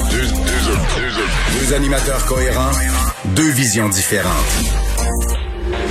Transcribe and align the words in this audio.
Deux, 0.00 1.74
animateurs 1.74 2.24
cohérents, 2.26 2.70
deux 3.34 3.50
visions 3.50 3.88
différentes. 3.88 4.30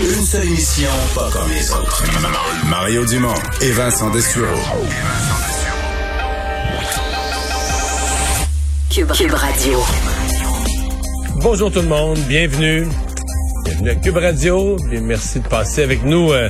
Une 0.02 0.26
seule 0.26 0.46
émission, 0.46 0.90
pas 1.14 1.30
comme 1.30 1.52
les 1.52 1.70
autres. 1.72 2.06
Mario 2.70 3.06
Dumont 3.06 3.34
et 3.60 3.72
Vincent 3.72 4.10
Dessureau. 4.12 4.48
Cube, 8.90 9.12
Cube 9.12 9.34
Radio. 9.34 9.84
Bonjour 11.42 11.70
tout 11.70 11.82
le 11.82 11.90
monde, 11.90 12.18
bienvenue. 12.30 12.88
Bienvenue 13.66 13.90
à 13.90 13.96
Cube 13.96 14.18
Radio. 14.18 14.78
Et 14.90 15.02
merci 15.02 15.42
de 15.42 15.48
passer 15.50 15.84
avec 15.84 16.06
nous 16.06 16.32
euh, 16.32 16.48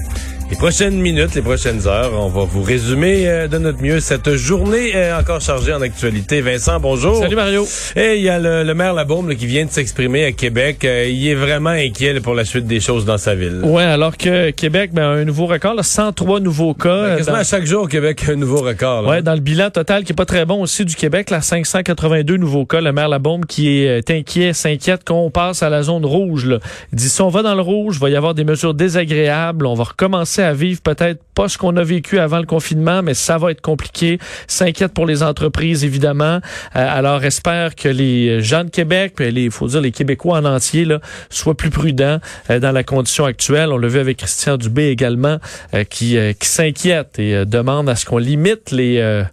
les 0.49 0.55
prochaines 0.55 0.95
minutes, 0.95 1.35
les 1.35 1.41
prochaines 1.41 1.87
heures. 1.87 2.11
On 2.13 2.29
va 2.29 2.45
vous 2.45 2.63
résumer 2.63 3.27
euh, 3.27 3.47
de 3.47 3.57
notre 3.57 3.81
mieux 3.81 3.99
cette 3.99 4.35
journée 4.35 4.95
euh, 4.95 5.19
encore 5.19 5.41
chargée 5.41 5.73
en 5.73 5.81
actualité. 5.81 6.39
Vincent, 6.39 6.79
bonjour. 6.79 7.17
Salut 7.17 7.35
Mario. 7.35 7.65
Et 7.97 8.15
il 8.15 8.21
y 8.21 8.29
a 8.29 8.39
le, 8.39 8.73
maire 8.73 8.93
Labaume 8.93 9.35
qui 9.35 9.45
vient 9.45 9.65
de 9.65 9.71
s'exprimer 9.71 10.23
à 10.23 10.31
Québec. 10.31 10.85
Euh, 10.85 11.05
il 11.09 11.27
est 11.27 11.35
vraiment 11.35 11.71
inquiet 11.71 12.19
pour 12.21 12.33
la 12.33 12.45
suite 12.45 12.65
des 12.65 12.79
choses 12.79 13.03
dans 13.03 13.17
sa 13.17 13.35
ville. 13.35 13.61
Ouais, 13.63 13.83
alors 13.83 14.15
que 14.15 14.51
Québec, 14.51 14.91
ben, 14.93 15.03
un 15.03 15.25
nouveau 15.25 15.47
record, 15.47 15.73
là, 15.73 15.83
103 15.83 16.39
nouveaux 16.39 16.73
cas. 16.73 17.07
Ben, 17.07 17.17
quasiment 17.17 17.37
à 17.37 17.43
chaque 17.43 17.65
jour, 17.65 17.89
Québec 17.89 18.23
a 18.27 18.31
un 18.31 18.35
nouveau 18.35 18.61
record. 18.61 19.01
Là. 19.01 19.09
Ouais, 19.09 19.21
dans 19.21 19.33
le 19.33 19.41
bilan 19.41 19.69
total 19.69 20.05
qui 20.05 20.13
est 20.13 20.15
pas 20.15 20.25
très 20.25 20.45
bon 20.45 20.61
aussi 20.61 20.85
du 20.85 20.95
Québec, 20.95 21.29
là, 21.29 21.41
582 21.41 22.37
nouveaux 22.37 22.65
cas. 22.65 22.79
Le 22.79 22.93
maire 22.93 23.09
Labaume 23.09 23.45
qui 23.45 23.79
est 23.79 24.09
inquiet, 24.09 24.53
s'inquiète 24.53 25.03
qu'on 25.03 25.29
passe 25.29 25.61
à 25.61 25.69
la 25.69 25.83
zone 25.83 26.05
rouge. 26.05 26.45
Là. 26.45 26.59
Il 26.93 26.99
dit 26.99 27.09
si 27.09 27.21
on 27.21 27.29
va 27.29 27.41
dans 27.41 27.55
le 27.55 27.61
rouge, 27.61 27.97
il 27.97 28.01
va 28.01 28.09
y 28.09 28.15
avoir 28.15 28.33
des 28.33 28.45
mesures 28.45 28.73
désagréables. 28.73 29.65
On 29.65 29.73
va 29.73 29.83
recommencer 29.83 30.36
à 30.41 30.53
vivre 30.53 30.81
peut-être 30.81 31.21
pas 31.33 31.47
ce 31.47 31.57
qu'on 31.57 31.75
a 31.77 31.83
vécu 31.83 32.17
avant 32.17 32.39
le 32.39 32.45
confinement, 32.45 33.03
mais 33.03 33.13
ça 33.13 33.37
va 33.37 33.51
être 33.51 33.61
compliqué. 33.61 34.17
S'inquiète 34.47 34.93
pour 34.93 35.05
les 35.05 35.21
entreprises, 35.21 35.83
évidemment. 35.83 36.25
Euh, 36.35 36.39
alors, 36.73 37.23
espère 37.23 37.75
que 37.75 37.87
les 37.87 38.41
gens 38.41 38.63
de 38.63 38.69
Québec, 38.69 39.13
il 39.19 39.51
faut 39.51 39.67
dire 39.67 39.81
les 39.81 39.91
Québécois 39.91 40.39
en 40.39 40.45
entier, 40.45 40.85
là, 40.85 40.99
soient 41.29 41.55
plus 41.55 41.69
prudents 41.69 42.19
euh, 42.49 42.59
dans 42.59 42.71
la 42.71 42.83
condition 42.83 43.25
actuelle. 43.25 43.69
On 43.71 43.77
l'a 43.77 43.87
vu 43.87 43.99
avec 43.99 44.17
Christian 44.17 44.57
Dubé 44.57 44.87
également, 44.87 45.37
euh, 45.73 45.83
qui, 45.83 46.17
qui 46.39 46.47
s'inquiète 46.47 47.19
et 47.19 47.45
demande 47.45 47.87
à 47.89 47.95
ce 47.95 48.05
qu'on 48.05 48.17
limite 48.17 48.71
les, 48.71 49.23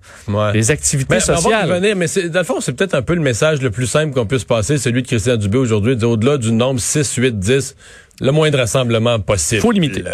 les 0.52 0.70
activités 0.70 1.20
sociales. 1.20 1.64
On 1.64 1.80
va 1.80 1.94
mais 1.94 2.06
dans 2.28 2.40
le 2.40 2.44
fond, 2.44 2.60
c'est 2.60 2.72
peut-être 2.72 2.94
un 2.94 3.02
peu 3.02 3.14
le 3.14 3.20
message 3.20 3.62
le 3.62 3.70
plus 3.70 3.86
simple 3.86 4.12
qu'on 4.12 4.26
puisse 4.26 4.44
passer, 4.44 4.78
celui 4.78 5.02
de 5.02 5.06
Christian 5.06 5.36
Dubé 5.36 5.58
aujourd'hui, 5.58 5.94
au-delà 6.04 6.36
du 6.36 6.52
nombre 6.52 6.80
6, 6.80 7.14
8, 7.14 7.38
10 7.38 7.76
le 8.20 8.30
moindre 8.32 8.58
rassemblement 8.58 9.18
possible. 9.20 9.60
Faut 9.60 9.72
limiter. 9.72 10.04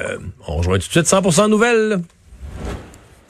on 0.46 0.56
rejoint 0.56 0.78
tout 0.78 0.86
de 0.86 0.92
suite 0.92 1.06
100% 1.06 1.48
nouvelles. 1.48 2.00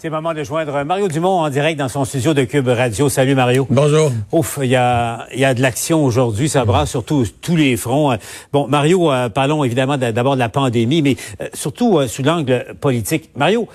C'est 0.01 0.09
le 0.09 0.15
moment 0.15 0.33
de 0.33 0.43
joindre 0.43 0.83
Mario 0.83 1.09
Dumont 1.09 1.41
en 1.41 1.51
direct 1.51 1.79
dans 1.79 1.91
son 1.91 2.07
studio 2.07 2.33
de 2.33 2.45
Cube 2.45 2.69
Radio. 2.69 3.11
Salut 3.11 3.35
Mario. 3.35 3.67
Bonjour. 3.69 4.11
Ouf, 4.33 4.59
il 4.62 4.71
y 4.71 4.77
a, 4.77 5.27
y 5.37 5.45
a 5.45 5.53
de 5.53 5.61
l'action 5.61 6.03
aujourd'hui, 6.03 6.49
ça 6.49 6.65
brasse 6.65 6.89
sur 6.89 7.05
tous 7.05 7.27
les 7.55 7.77
fronts. 7.77 8.17
Bon, 8.51 8.67
Mario, 8.67 9.12
euh, 9.12 9.29
parlons 9.29 9.62
évidemment 9.62 9.99
d'abord 9.99 10.37
de 10.37 10.39
la 10.39 10.49
pandémie, 10.49 11.03
mais 11.03 11.17
euh, 11.43 11.49
surtout 11.53 11.99
euh, 11.99 12.09
sous 12.09 12.23
l'angle 12.23 12.65
politique. 12.81 13.29
Mario, 13.37 13.69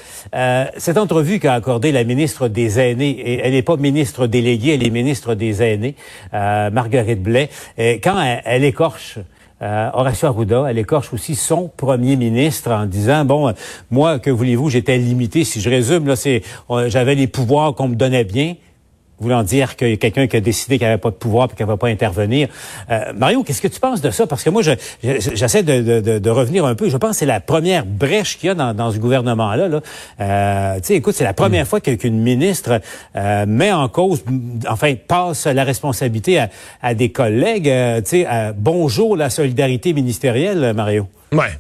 cette 0.77 0.97
entrevue 0.97 1.37
qu'a 1.37 1.53
accordée 1.53 1.91
la 1.91 2.03
ministre 2.03 2.47
des 2.47 2.79
Aînés, 2.79 3.11
et 3.11 3.41
elle 3.43 3.51
n'est 3.51 3.61
pas 3.61 3.77
ministre 3.77 4.25
déléguée, 4.25 4.73
elle 4.73 4.83
est 4.83 4.89
ministre 4.89 5.35
des 5.35 5.61
Aînés, 5.61 5.93
Marguerite 6.33 7.21
Blais, 7.21 7.51
quand 7.77 8.39
elle 8.43 8.63
écorche 8.63 9.19
euh, 9.61 9.89
Horacio 9.93 10.27
Arruda, 10.27 10.65
elle 10.69 10.77
écorche 10.77 11.13
aussi 11.13 11.35
son 11.35 11.69
premier 11.75 12.17
ministre 12.17 12.71
en 12.71 12.85
disant 12.85 13.23
bon, 13.23 13.53
moi, 13.89 14.19
que 14.19 14.29
voulez-vous, 14.29 14.69
j'étais 14.69 14.97
limité. 14.97 15.43
Si 15.43 15.61
je 15.61 15.69
résume, 15.69 16.07
là, 16.07 16.15
c'est 16.15 16.41
euh, 16.69 16.89
j'avais 16.89 17.15
les 17.15 17.27
pouvoirs 17.27 17.73
qu'on 17.73 17.87
me 17.87 17.95
donnait 17.95 18.25
bien 18.25 18.55
voulant 19.19 19.43
dire 19.43 19.75
qu'il 19.75 19.97
quelqu'un 19.97 20.27
qui 20.27 20.37
a 20.37 20.41
décidé 20.41 20.77
qu'il 20.77 20.87
n'avait 20.87 20.99
pas 20.99 21.09
de 21.09 21.15
pouvoir 21.15 21.49
et 21.51 21.55
qu'il 21.55 21.65
ne 21.65 21.71
va 21.71 21.77
pas 21.77 21.87
intervenir. 21.87 22.49
Euh, 22.89 23.13
Mario, 23.15 23.43
qu'est-ce 23.43 23.61
que 23.61 23.67
tu 23.67 23.79
penses 23.79 24.01
de 24.01 24.11
ça? 24.11 24.27
Parce 24.27 24.43
que 24.43 24.49
moi, 24.49 24.61
j'essaie 24.61 25.63
de, 25.63 26.29
revenir 26.29 26.65
un 26.65 26.75
peu. 26.75 26.89
Je 26.89 26.97
pense 26.97 27.11
que 27.11 27.15
c'est 27.17 27.25
la 27.25 27.39
première 27.39 27.85
brèche 27.85 28.37
qu'il 28.37 28.47
y 28.47 28.49
a 28.49 28.73
dans, 28.73 28.91
ce 28.91 28.97
gouvernement-là. 28.97 29.67
Là. 29.67 29.81
Euh, 30.19 30.79
écoute, 30.89 31.15
c'est 31.15 31.23
la 31.23 31.33
première 31.33 31.67
fois 31.67 31.79
qu'une 31.79 32.21
ministre 32.21 32.81
euh, 33.15 33.45
met 33.45 33.71
en 33.71 33.87
cause, 33.87 34.23
enfin, 34.67 34.93
passe 35.07 35.45
la 35.47 35.63
responsabilité 35.63 36.39
à, 36.39 36.49
à 36.81 36.93
des 36.93 37.09
collègues. 37.09 37.71
tu 38.03 38.09
sais, 38.09 38.27
bonjour 38.55 39.15
la 39.15 39.29
solidarité 39.29 39.93
ministérielle, 39.93 40.73
Mario. 40.73 41.07
Ouais. 41.31 41.57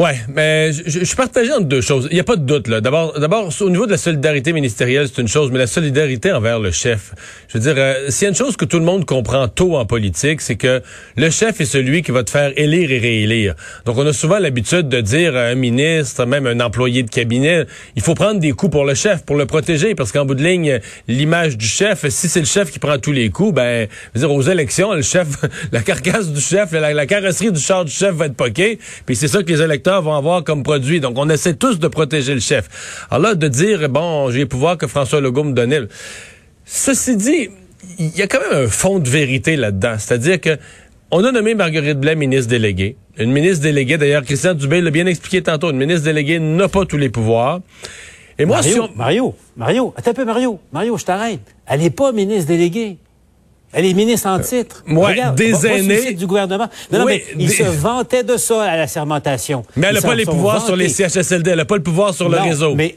Ouais, 0.00 0.16
mais 0.26 0.72
je, 0.72 1.04
suis 1.04 1.14
partagé 1.14 1.52
entre 1.52 1.66
deux 1.66 1.80
choses. 1.80 2.08
Il 2.10 2.14
n'y 2.14 2.20
a 2.20 2.24
pas 2.24 2.34
de 2.34 2.44
doute 2.44 2.66
là. 2.66 2.80
D'abord, 2.80 3.16
d'abord 3.16 3.52
au 3.60 3.70
niveau 3.70 3.86
de 3.86 3.92
la 3.92 3.96
solidarité 3.96 4.52
ministérielle, 4.52 5.06
c'est 5.06 5.22
une 5.22 5.28
chose, 5.28 5.52
mais 5.52 5.58
la 5.60 5.68
solidarité 5.68 6.32
envers 6.32 6.58
le 6.58 6.72
chef. 6.72 7.14
Je 7.46 7.58
veux 7.58 7.62
dire, 7.62 7.74
euh, 7.76 8.10
s'il 8.10 8.24
y 8.24 8.26
a 8.26 8.30
une 8.30 8.34
chose 8.34 8.56
que 8.56 8.64
tout 8.64 8.80
le 8.80 8.84
monde 8.84 9.04
comprend 9.04 9.46
tôt 9.46 9.76
en 9.76 9.86
politique, 9.86 10.40
c'est 10.40 10.56
que 10.56 10.82
le 11.16 11.30
chef 11.30 11.60
est 11.60 11.64
celui 11.64 12.02
qui 12.02 12.10
va 12.10 12.24
te 12.24 12.30
faire 12.30 12.50
élire 12.56 12.90
et 12.90 12.98
réélire. 12.98 13.54
Donc, 13.84 13.96
on 13.96 14.04
a 14.04 14.12
souvent 14.12 14.40
l'habitude 14.40 14.88
de 14.88 15.00
dire 15.00 15.36
à 15.36 15.42
un 15.42 15.54
ministre, 15.54 16.26
même 16.26 16.48
un 16.48 16.58
employé 16.58 17.04
de 17.04 17.10
cabinet, 17.10 17.64
il 17.94 18.02
faut 18.02 18.14
prendre 18.14 18.40
des 18.40 18.50
coups 18.50 18.72
pour 18.72 18.84
le 18.84 18.96
chef, 18.96 19.24
pour 19.24 19.36
le 19.36 19.46
protéger, 19.46 19.94
parce 19.94 20.10
qu'en 20.10 20.24
bout 20.24 20.34
de 20.34 20.42
ligne, 20.42 20.80
l'image 21.06 21.56
du 21.56 21.66
chef, 21.66 22.04
si 22.08 22.28
c'est 22.28 22.40
le 22.40 22.46
chef 22.46 22.72
qui 22.72 22.80
prend 22.80 22.98
tous 22.98 23.12
les 23.12 23.30
coups, 23.30 23.54
ben, 23.54 23.86
je 24.12 24.18
veux 24.18 24.26
dire, 24.26 24.34
aux 24.34 24.42
élections, 24.42 24.92
le 24.92 25.02
chef, 25.02 25.28
la 25.70 25.82
carcasse 25.82 26.32
du 26.32 26.40
chef, 26.40 26.72
la, 26.72 27.06
carrosserie 27.06 27.52
du 27.52 27.60
char 27.60 27.84
du 27.84 27.92
chef 27.92 28.12
va 28.12 28.26
être 28.26 28.34
poquée, 28.34 28.80
puis 29.06 29.14
c'est 29.14 29.28
ça 29.28 29.40
que 29.44 29.52
les 29.52 29.62
électeurs 29.62 29.83
vont 29.86 30.14
avoir 30.14 30.44
comme 30.44 30.62
produit. 30.62 31.00
Donc, 31.00 31.14
on 31.16 31.28
essaie 31.28 31.54
tous 31.54 31.78
de 31.78 31.88
protéger 31.88 32.34
le 32.34 32.40
chef. 32.40 33.06
Alors 33.10 33.22
là, 33.22 33.34
de 33.34 33.48
dire, 33.48 33.88
bon, 33.88 34.30
j'ai 34.30 34.40
le 34.40 34.46
pouvoir 34.46 34.78
que 34.78 34.86
François 34.86 35.20
Legault 35.20 35.44
me 35.44 35.52
donnait. 35.52 35.80
Ceci 36.64 37.16
dit, 37.16 37.48
il 37.98 38.16
y 38.16 38.22
a 38.22 38.26
quand 38.26 38.40
même 38.40 38.64
un 38.64 38.68
fond 38.68 38.98
de 38.98 39.08
vérité 39.08 39.56
là-dedans. 39.56 39.96
C'est-à-dire 39.98 40.40
que 40.40 40.58
on 41.10 41.22
a 41.22 41.30
nommé 41.30 41.54
Marguerite 41.54 42.00
Blais 42.00 42.16
ministre 42.16 42.50
déléguée. 42.50 42.96
Une 43.18 43.30
ministre 43.30 43.62
déléguée, 43.62 43.98
d'ailleurs, 43.98 44.24
Christian 44.24 44.54
Dubé 44.54 44.80
l'a 44.80 44.90
bien 44.90 45.06
expliqué 45.06 45.42
tantôt, 45.42 45.70
une 45.70 45.76
ministre 45.76 46.02
déléguée 46.02 46.40
n'a 46.40 46.66
pas 46.66 46.84
tous 46.84 46.96
les 46.96 47.08
pouvoirs. 47.08 47.60
Et 48.36 48.44
moi, 48.46 48.56
Mario, 48.56 48.88
Mario, 48.96 49.34
Mario, 49.56 49.94
attends 49.96 50.10
un 50.10 50.14
peu, 50.14 50.24
Mario. 50.24 50.58
Mario, 50.72 50.98
je 50.98 51.04
t'arrête. 51.04 51.54
Elle 51.66 51.80
n'est 51.80 51.90
pas 51.90 52.10
ministre 52.10 52.48
déléguée. 52.48 52.98
Elle 53.74 53.86
est 53.86 53.94
ministre 53.94 54.28
en 54.28 54.38
titre. 54.38 54.84
Euh, 54.88 54.98
Regarde, 54.98 55.36
des 55.36 55.66
aînés. 55.66 56.12
du 56.14 56.26
gouvernement. 56.26 56.68
Non, 56.92 57.04
mais 57.04 57.24
il 57.38 57.50
se 57.50 57.64
vantait 57.64 58.22
de 58.22 58.36
ça 58.36 58.62
à 58.62 58.76
la 58.76 58.86
sermentation. 58.86 59.64
Mais 59.76 59.88
elle 59.88 59.94
n'a 59.96 60.00
pas 60.00 60.14
les 60.14 60.24
pouvoirs 60.24 60.64
sur 60.64 60.76
les 60.76 60.88
CHSLD. 60.88 61.50
Elle 61.50 61.58
n'a 61.58 61.64
pas 61.64 61.76
le 61.76 61.82
pouvoir 61.82 62.14
sur 62.14 62.28
le 62.28 62.38
réseau. 62.38 62.74
Mais 62.74 62.96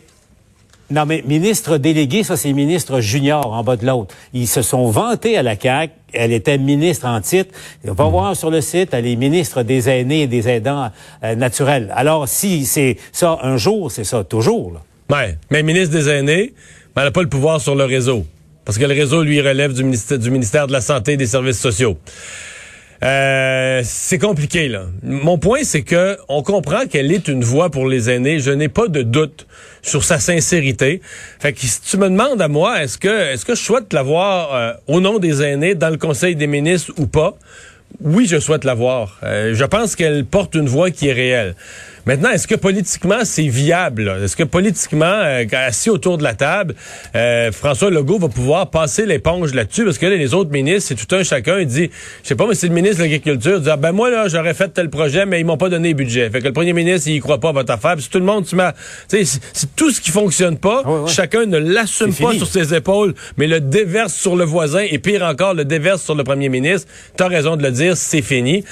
non, 0.90 1.06
mais 1.06 1.22
ministre 1.28 1.78
délégué, 1.78 2.24
ça, 2.24 2.38
c'est 2.38 2.54
ministre 2.54 3.02
junior 3.02 3.46
en 3.52 3.62
bas 3.62 3.76
de 3.76 3.86
l'autre. 3.86 4.16
Ils 4.34 4.48
se 4.48 4.62
sont 4.62 4.90
vantés 4.90 5.38
à 5.38 5.44
la 5.44 5.60
CAQ. 5.60 5.92
Elle 6.14 6.32
était 6.32 6.58
ministre 6.58 7.06
en 7.08 7.20
titre. 7.20 7.54
On 7.86 7.92
va 7.92 8.06
hmm. 8.06 8.12
voir 8.12 8.36
sur 8.38 8.50
le 8.50 8.62
site, 8.62 8.94
elle 8.94 9.06
est 9.06 9.18
ministre 9.18 9.64
des 9.64 9.90
aînés 9.90 10.22
et 10.22 10.28
des 10.28 10.48
aidants 10.48 10.90
euh, 11.24 11.36
naturels. 11.36 11.92
Alors, 11.94 12.30
si 12.30 12.66
c'est 12.66 12.96
ça 13.12 13.38
un 13.44 13.58
jour, 13.58 13.92
c'est 13.92 14.06
ça 14.06 14.24
toujours. 14.24 14.72
Là. 14.72 15.18
Ouais, 15.18 15.38
mais 15.52 15.62
ministre 15.62 15.94
des 15.94 16.08
aînés, 16.08 16.54
elle 16.96 17.04
n'a 17.04 17.12
pas 17.12 17.22
le 17.22 17.30
pouvoir 17.30 17.60
sur 17.60 17.76
le 17.76 17.84
réseau. 17.84 18.26
Parce 18.68 18.78
que 18.78 18.84
le 18.84 18.94
réseau, 18.94 19.24
lui, 19.24 19.40
relève 19.40 19.72
du 19.72 19.86
ministère, 19.86 20.68
de 20.68 20.74
la 20.74 20.82
Santé 20.82 21.14
et 21.14 21.18
des 21.18 21.26
Services 21.26 21.58
sociaux. 21.58 21.98
Euh, 23.02 23.80
c'est 23.86 24.18
compliqué 24.18 24.68
là. 24.68 24.88
Mon 25.04 25.38
point 25.38 25.60
c'est 25.64 25.84
que 25.84 26.18
on 26.28 26.42
comprend 26.42 26.86
qu'elle 26.88 27.12
est 27.14 27.30
une 27.30 27.46
voix 27.46 27.70
pour 27.70 27.88
les 27.88 28.10
aînés. 28.10 28.40
Je 28.40 28.52
n'ai 28.52 28.68
pas 28.68 28.88
de 28.90 29.04
doute 29.04 29.48
sur 29.84 30.04
sa 30.04 30.20
sincérité. 30.20 31.00
Fait 31.40 31.54
que 31.54 31.62
si 31.62 31.80
tu 31.80 31.96
me 31.96 32.10
demandes 32.10 32.42
à 32.42 32.50
moi, 32.50 32.84
est-ce 32.84 32.98
que 32.98 33.32
est-ce 33.32 33.46
que 33.46 33.56
je 33.56 33.62
souhaite 33.62 33.94
la 33.94 34.02
voir 34.02 34.54
euh, 34.54 34.74
au 34.88 35.00
nom 35.00 35.18
des 35.18 35.44
aînés 35.44 35.76
dans 35.76 35.92
le 35.92 35.98
Conseil 35.98 36.36
des 36.36 36.48
ministres 36.48 36.92
ou 36.98 37.08
pas? 37.08 37.38
Oui, 38.02 38.26
je 38.28 38.40
souhaite 38.40 38.66
la 38.66 38.74
voir. 38.74 39.18
Euh, 39.24 39.54
je 39.54 39.64
pense 39.64 39.96
qu'elle 39.96 40.26
porte 40.26 40.56
une 40.56 40.68
voix 40.68 40.92
qui 40.92 41.08
est 41.08 41.14
réelle. 41.14 41.56
Maintenant, 42.08 42.30
est-ce 42.30 42.48
que 42.48 42.56
politiquement 42.56 43.26
c'est 43.26 43.50
viable? 43.50 44.10
Est-ce 44.24 44.38
que 44.38 44.44
politiquement, 44.44 45.06
euh, 45.06 45.44
assis 45.52 45.90
autour 45.90 46.18
de 46.18 46.24
la 46.24 46.36
table, 46.36 46.74
euh, 47.18 47.52
François 47.52 47.90
Legault 47.90 48.18
va 48.18 48.30
pouvoir 48.30 48.70
passer 48.70 49.06
l'éponge 49.06 49.54
là-dessus? 49.54 49.84
Parce 49.84 49.98
que 49.98 50.06
là, 50.06 50.16
les 50.16 50.34
autres 50.34 50.50
ministres, 50.50 50.88
c'est 50.88 51.06
tout 51.06 51.14
un 51.14 51.24
chacun. 51.24 51.60
Il 51.60 51.68
dit, 51.68 51.90
je 52.24 52.30
sais 52.30 52.36
pas, 52.36 52.48
mais 52.48 52.56
c'est 52.56 52.70
le 52.70 52.74
ministre 52.74 53.00
de 53.00 53.02
l'Agriculture. 53.04 53.60
dit, 53.60 53.70
ah, 53.70 53.76
ben 53.76 53.92
moi, 53.92 54.10
là, 54.10 54.30
j'aurais 54.30 54.54
fait 54.54 54.70
tel 54.70 54.90
projet, 54.90 55.26
mais 55.26 55.42
ils 55.42 55.46
m'ont 55.46 55.58
pas 55.58 55.68
donné 55.68 55.90
le 55.90 55.96
budget. 55.96 56.30
Fait 56.30 56.40
que 56.40 56.46
le 56.46 56.54
premier 56.54 56.72
ministre, 56.72 57.10
il 57.10 57.16
y 57.16 57.20
croit 57.20 57.42
pas 57.42 57.50
à 57.50 57.52
votre 57.52 57.74
affaire. 57.74 57.98
Puis 57.98 58.08
tout 58.10 58.20
le 58.20 58.26
monde, 58.26 58.46
tu 58.46 58.56
m'as... 58.56 58.72
Tu 59.10 59.26
sais, 59.26 59.40
c'est 59.52 59.76
tout 59.76 59.92
ce 59.92 60.00
qui 60.00 60.12
fonctionne 60.12 60.58
pas. 60.58 60.84
Chacun 61.08 61.46
ne 61.46 61.58
l'assume 61.58 62.14
pas 62.14 62.32
sur 62.36 62.48
ses 62.48 62.74
épaules, 62.74 63.16
mais 63.36 63.48
le 63.48 63.60
déverse 63.60 64.14
sur 64.14 64.38
le 64.38 64.46
voisin 64.46 64.86
et 64.90 64.98
pire 64.98 65.24
encore, 65.24 65.54
le 65.54 65.66
déverse 65.66 66.04
sur 66.04 66.16
le 66.16 66.24
premier 66.24 66.48
ministre. 66.48 66.88
T'as 67.18 67.28
raison 67.28 67.58
de 67.58 67.64
le 67.64 67.72
dire, 67.72 67.98
c'est 67.98 68.22
fini. 68.22 68.64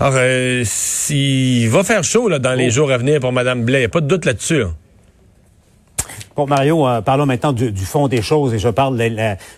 Alors, 0.00 0.14
euh, 0.16 0.62
s'il 0.64 1.68
va 1.68 1.84
faire 1.84 2.02
chaud 2.02 2.28
là, 2.28 2.40
dans 2.40 2.54
les. 2.54 2.71
Jours 2.72 2.90
à 2.90 2.98
venir 2.98 3.20
pour 3.20 3.32
Mme 3.32 3.64
Blais, 3.64 3.82
il 3.82 3.84
a 3.84 3.88
pas 3.88 4.00
de 4.00 4.08
doute 4.08 4.24
là-dessus. 4.24 4.64
Bon, 6.34 6.46
Mario, 6.46 6.88
euh, 6.88 7.02
parlons 7.02 7.26
maintenant 7.26 7.52
du, 7.52 7.74
fond 7.84 8.08
des 8.08 8.22
choses 8.22 8.54
et 8.54 8.58
je 8.58 8.70
parle 8.70 8.98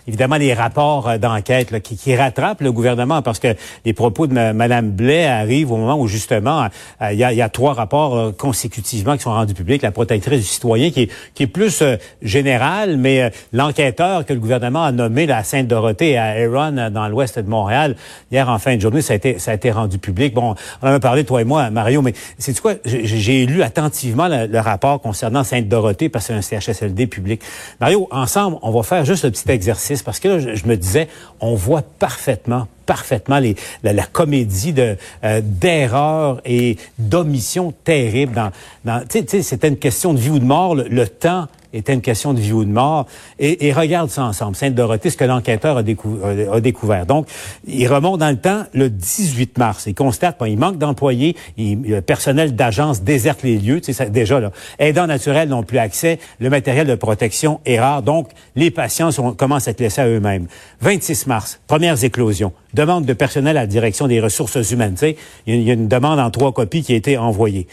évidemment 0.08 0.38
des 0.38 0.52
rapports 0.54 1.08
euh, 1.08 1.18
d'enquête 1.18 1.80
qui, 1.80 2.16
rattrapent 2.16 2.62
le 2.62 2.72
gouvernement 2.72 3.22
parce 3.22 3.38
que 3.38 3.54
les 3.84 3.92
propos 3.92 4.26
de 4.26 4.34
Mme 4.34 4.90
Blais 4.90 5.26
arrivent 5.26 5.70
au 5.70 5.76
moment 5.76 5.96
où 5.96 6.08
justement 6.08 6.66
euh, 7.00 7.12
il 7.12 7.18
y, 7.18 7.22
a, 7.42 7.48
trois 7.48 7.74
rapports 7.74 8.36
consécutivement 8.36 9.16
qui 9.16 9.22
sont 9.22 9.32
rendus 9.32 9.54
publics. 9.54 9.82
La 9.82 9.92
protectrice 9.92 10.40
du 10.40 10.46
citoyen 10.46 10.90
qui 10.90 11.08
est, 11.38 11.46
plus 11.46 11.84
générale, 12.22 12.96
mais 12.96 13.30
l'enquêteur 13.52 14.24
que 14.26 14.32
le 14.32 14.40
gouvernement 14.40 14.82
a 14.82 14.92
nommé 14.92 15.26
la 15.26 15.44
Sainte-Dorothée 15.44 16.16
à 16.16 16.30
Aaron 16.30 16.90
dans 16.90 17.06
l'ouest 17.08 17.38
de 17.38 17.48
Montréal 17.48 17.94
hier 18.32 18.48
en 18.48 18.58
fin 18.58 18.74
de 18.74 18.80
journée, 18.80 19.02
ça 19.02 19.12
a 19.12 19.16
été, 19.16 19.38
ça 19.38 19.52
a 19.52 19.54
été 19.54 19.70
rendu 19.70 19.98
public. 19.98 20.34
Bon, 20.34 20.54
on 20.82 20.88
en 20.88 20.92
a 20.94 21.00
parlé 21.00 21.24
toi 21.24 21.40
et 21.40 21.44
moi, 21.44 21.70
Mario, 21.70 22.02
mais 22.02 22.14
c'est 22.38 22.58
quoi? 22.58 22.74
J'ai 22.84 23.46
lu 23.46 23.62
attentivement 23.62 24.26
le, 24.28 24.58
rapport 24.58 25.00
concernant 25.00 25.44
Sainte-Dorothée 25.44 26.08
parce 26.08 26.28
que 26.28 26.40
c'est 26.40 26.56
un 26.56 26.60
Public. 27.06 27.42
Mario, 27.80 28.08
ensemble, 28.10 28.58
on 28.62 28.70
va 28.70 28.82
faire 28.82 29.04
juste 29.04 29.24
le 29.24 29.30
petit 29.30 29.50
exercice 29.50 30.02
parce 30.02 30.20
que 30.20 30.28
là, 30.28 30.38
je, 30.38 30.66
me 30.66 30.76
disais, 30.76 31.08
on 31.40 31.54
voit 31.54 31.82
parfaitement 31.82 32.68
parfaitement 32.86 33.40
la, 33.82 34.02
comédie 34.04 34.74
de 34.74 34.98
euh, 35.24 35.40
d'erreurs 35.42 36.42
et 36.44 36.76
d'omissions 36.98 37.72
terribles 37.82 38.34
dans, 38.34 38.50
dans 38.84 39.02
c'était 39.08 39.68
une 39.68 39.78
question 39.78 40.12
de 40.12 40.18
vie 40.18 40.28
ou 40.28 40.38
de 40.38 40.44
mort 40.44 40.74
le 40.74 41.08
temps 41.08 41.48
était 41.74 41.92
une 41.92 42.00
question 42.00 42.32
de 42.32 42.40
vie 42.40 42.52
ou 42.52 42.64
de 42.64 42.70
mort. 42.70 43.06
Et, 43.38 43.72
regarde 43.72 44.08
ça 44.08 44.24
ensemble, 44.24 44.56
Sainte-Dorothée, 44.56 45.10
ce 45.10 45.16
que 45.16 45.24
l'enquêteur 45.24 45.76
a, 45.76 45.82
découvert. 45.82 47.06
Donc, 47.06 47.26
il 47.66 47.86
remonte 47.88 48.20
dans 48.20 48.30
le 48.30 48.36
temps 48.36 48.64
le 48.72 48.88
18 48.88 49.58
mars. 49.58 49.84
Il 49.86 49.94
constate 49.94 50.38
qu'il 50.38 50.58
manque 50.58 50.78
d'employés, 50.78 51.36
le 51.58 52.00
personnel 52.00 52.54
d'agence 52.54 53.02
déserte 53.02 53.42
les 53.42 53.58
lieux. 53.58 53.80
Tu 53.80 53.92
déjà, 54.10 54.40
là, 54.40 54.52
aidants 54.78 55.06
naturels 55.06 55.48
n'ont 55.48 55.64
plus 55.64 55.78
accès, 55.78 56.18
le 56.38 56.48
matériel 56.50 56.86
de 56.86 56.94
protection 56.94 57.60
est 57.66 57.80
rare, 57.80 58.02
donc 58.02 58.28
les 58.54 58.70
patients 58.70 59.10
commencent 59.36 59.68
à 59.68 59.72
être 59.72 59.80
laissés 59.80 60.00
à 60.00 60.06
eux-mêmes. 60.06 60.46
26 60.80 61.26
mars, 61.26 61.60
premières 61.66 62.02
éclosions. 62.04 62.52
Demande 62.72 63.04
de 63.04 63.12
personnel 63.12 63.56
à 63.56 63.62
la 63.62 63.66
direction 63.66 64.06
des 64.06 64.20
ressources 64.20 64.70
humaines. 64.70 64.94
Tu 64.98 65.14
il 65.46 65.62
y 65.62 65.70
a 65.70 65.74
une 65.74 65.88
demande 65.88 66.18
en 66.18 66.30
trois 66.30 66.52
copies 66.52 66.82
qui 66.82 66.92
a 66.92 66.96
été 66.96 67.18
envoyée. 67.18 67.66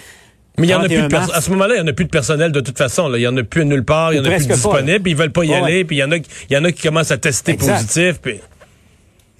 Mais 0.58 0.68
il 0.68 0.70
y 0.70 0.74
en 0.74 0.82
a 0.82 0.88
plus 0.88 0.98
de 0.98 1.16
à 1.16 1.42
ce 1.42 1.50
moment-là, 1.52 1.76
il 1.76 1.78
y 1.80 1.82
en 1.82 1.88
a 1.88 1.94
plus 1.94 2.06
de 2.06 2.10
personnel 2.10 2.52
de 2.52 2.60
toute 2.60 2.78
façon. 2.78 3.08
Là. 3.08 3.18
Il 3.18 3.22
y 3.22 3.28
en 3.28 3.36
a 3.38 3.44
plus 3.44 3.66
nulle 3.66 3.86
part, 3.86 4.14
il 4.14 4.18
y 4.18 4.20
en 4.20 4.26
a 4.26 4.30
plus 4.30 4.48
disponible, 4.48 5.00
puis 5.00 5.12
ils 5.12 5.18
veulent 5.18 5.32
pas 5.32 5.46
y 5.46 5.54
aller, 5.54 5.86
puis 5.86 5.98
il 5.98 6.00
y 6.00 6.04
en 6.04 6.12
a, 6.12 6.18
il 6.18 6.26
y 6.50 6.58
en 6.58 6.64
a 6.64 6.72
qui 6.72 6.82
commencent 6.84 7.12
à 7.12 7.18
tester 7.18 7.54
positif. 7.56 8.20
Puis... 8.22 8.40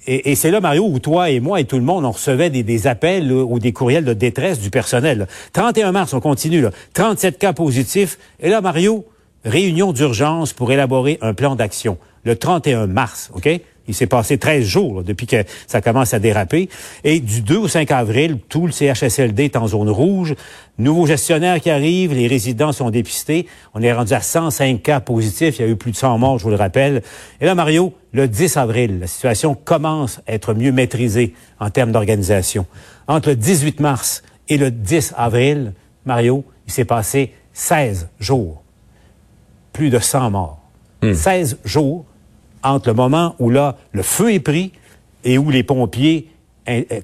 Et, 0.06 0.34
c'est 0.34 0.50
là, 0.50 0.60
Mario, 0.60 0.84
où 0.84 0.98
toi 0.98 1.30
et 1.30 1.38
moi 1.38 1.60
et 1.60 1.64
tout 1.64 1.76
le 1.76 1.84
monde, 1.84 2.04
on 2.04 2.10
recevait 2.10 2.50
des, 2.50 2.86
appels 2.86 3.30
ou 3.30 3.58
des 3.60 3.72
courriels 3.72 4.04
de 4.04 4.14
détresse 4.14 4.58
du 4.58 4.70
personnel. 4.70 5.28
31 5.52 5.92
mars, 5.92 6.12
on 6.12 6.20
continue. 6.20 6.60
Là. 6.60 6.70
37 6.94 7.38
cas 7.38 7.52
positifs. 7.52 8.18
Et 8.40 8.48
là, 8.48 8.60
Mario, 8.60 9.06
réunion 9.44 9.92
d'urgence 9.92 10.52
pour 10.52 10.72
élaborer 10.72 11.18
un 11.20 11.34
plan 11.34 11.54
d'action. 11.54 11.98
Le 12.24 12.34
31 12.34 12.88
mars, 12.88 13.30
OK? 13.34 13.48
Il 13.92 13.94
s'est 13.94 14.06
passé 14.06 14.38
13 14.38 14.64
jours 14.64 15.04
depuis 15.04 15.26
que 15.26 15.44
ça 15.66 15.82
commence 15.82 16.14
à 16.14 16.18
déraper. 16.18 16.70
Et 17.04 17.20
du 17.20 17.42
2 17.42 17.58
au 17.58 17.68
5 17.68 17.90
avril, 17.90 18.38
tout 18.48 18.64
le 18.64 18.72
CHSLD 18.72 19.44
est 19.44 19.56
en 19.56 19.66
zone 19.66 19.90
rouge. 19.90 20.34
Nouveaux 20.78 21.04
gestionnaires 21.04 21.60
qui 21.60 21.68
arrivent, 21.68 22.14
les 22.14 22.26
résidents 22.26 22.72
sont 22.72 22.88
dépistés. 22.88 23.46
On 23.74 23.82
est 23.82 23.92
rendu 23.92 24.14
à 24.14 24.22
105 24.22 24.80
cas 24.80 25.00
positifs. 25.00 25.58
Il 25.58 25.66
y 25.66 25.68
a 25.68 25.68
eu 25.68 25.76
plus 25.76 25.90
de 25.90 25.96
100 25.96 26.16
morts, 26.16 26.38
je 26.38 26.44
vous 26.44 26.50
le 26.50 26.56
rappelle. 26.56 27.02
Et 27.42 27.44
là, 27.44 27.54
Mario, 27.54 27.92
le 28.14 28.28
10 28.28 28.56
avril, 28.56 28.98
la 28.98 29.06
situation 29.06 29.54
commence 29.54 30.22
à 30.26 30.32
être 30.32 30.54
mieux 30.54 30.72
maîtrisée 30.72 31.34
en 31.60 31.68
termes 31.68 31.92
d'organisation. 31.92 32.64
Entre 33.08 33.28
le 33.28 33.36
18 33.36 33.78
mars 33.80 34.22
et 34.48 34.56
le 34.56 34.70
10 34.70 35.12
avril, 35.18 35.74
Mario, 36.06 36.46
il 36.66 36.72
s'est 36.72 36.86
passé 36.86 37.34
16 37.52 38.08
jours. 38.18 38.62
Plus 39.74 39.90
de 39.90 39.98
100 39.98 40.30
morts. 40.30 40.60
16 41.02 41.58
hmm. 41.62 41.68
jours 41.68 42.06
entre 42.62 42.88
le 42.88 42.94
moment 42.94 43.34
où 43.38 43.50
là, 43.50 43.76
le 43.92 44.02
feu 44.02 44.32
est 44.32 44.40
pris 44.40 44.72
et 45.24 45.38
où 45.38 45.50
les 45.50 45.62
pompiers 45.62 46.28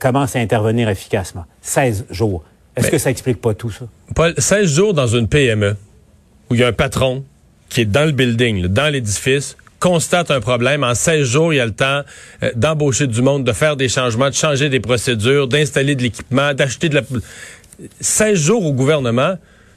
commencent 0.01 0.37
à 0.37 0.41
intervenir 0.41 0.89
efficacement. 0.89 1.45
16 1.63 2.07
jours. 2.11 2.45
Est-ce 2.77 2.91
que 2.91 2.99
ça 2.99 3.11
explique 3.11 3.41
pas 3.41 3.55
tout 3.55 3.71
ça? 3.71 3.87
Paul, 4.15 4.35
16 4.39 4.73
jours 4.73 4.95
dans 4.95 5.09
une 5.09 5.29
PME 5.29 5.77
où 6.49 6.55
il 6.55 6.61
y 6.61 6.65
a 6.65 6.69
un 6.69 6.73
patron 6.73 7.25
qui 7.69 7.83
est 7.83 7.85
dans 7.85 8.05
le 8.05 8.13
building, 8.13 8.67
dans 8.67 8.93
l'édifice, 8.93 9.57
constate 9.81 10.31
un 10.31 10.41
problème. 10.41 10.85
En 10.85 10.95
16 10.95 11.25
jours, 11.25 11.53
il 11.53 11.57
y 11.57 11.61
a 11.61 11.67
le 11.67 11.75
temps 11.75 12.03
euh, 12.43 12.51
d'embaucher 12.55 13.07
du 13.07 13.21
monde, 13.21 13.45
de 13.45 13.53
faire 13.53 13.77
des 13.77 13.89
changements, 13.89 14.31
de 14.31 14.35
changer 14.35 14.69
des 14.69 14.81
procédures, 14.81 15.49
d'installer 15.49 15.95
de 15.95 16.03
l'équipement, 16.03 16.55
d'acheter 16.55 16.89
de 16.89 16.97
la... 16.97 17.03
16 18.01 18.39
jours 18.39 18.65
au 18.65 18.73
gouvernement. 18.73 19.35